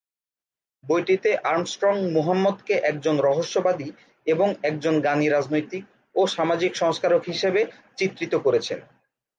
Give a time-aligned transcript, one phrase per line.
[0.83, 3.89] বইটিতে, আর্মস্ট্রং মুহাম্মদকে একজন রহস্যবাদী
[4.27, 5.83] এবং একজন জ্ঞানী রাজনৈতিক
[6.15, 7.61] ও সামাজিক সংস্কারক হিসাবে
[7.97, 8.79] চিত্রিত করেছেন।